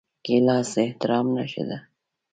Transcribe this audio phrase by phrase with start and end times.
[0.25, 1.77] ګیلاس د احترام نښه ده.